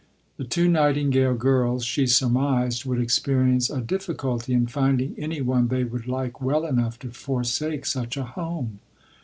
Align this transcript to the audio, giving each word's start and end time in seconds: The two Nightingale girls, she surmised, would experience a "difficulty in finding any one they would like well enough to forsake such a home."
The 0.37 0.45
two 0.45 0.67
Nightingale 0.67 1.35
girls, 1.35 1.85
she 1.85 2.07
surmised, 2.07 2.85
would 2.85 2.99
experience 2.99 3.69
a 3.69 3.81
"difficulty 3.81 4.51
in 4.51 4.65
finding 4.65 5.13
any 5.15 5.41
one 5.41 5.67
they 5.67 5.83
would 5.83 6.07
like 6.07 6.41
well 6.41 6.65
enough 6.65 6.97
to 7.01 7.11
forsake 7.11 7.85
such 7.85 8.17
a 8.17 8.23
home." 8.23 8.79